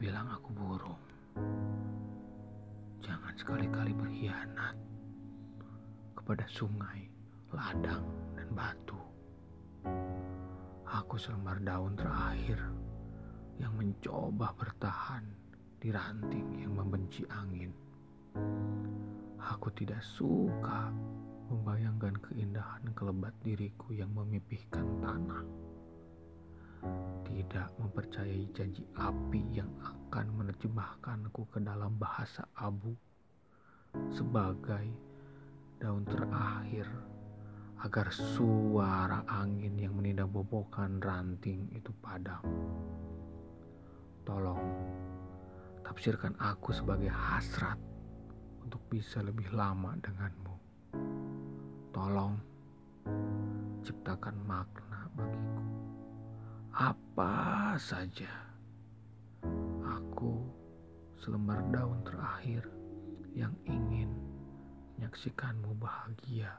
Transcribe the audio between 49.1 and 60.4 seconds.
lebih lama denganmu. Tolong ciptakan makna bagiku. Apa saja. Aku